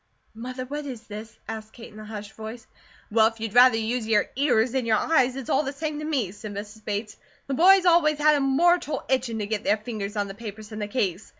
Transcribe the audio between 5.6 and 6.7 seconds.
the same to me," said